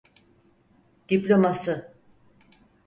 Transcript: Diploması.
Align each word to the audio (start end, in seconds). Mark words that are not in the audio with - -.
Diploması. 1.09 1.91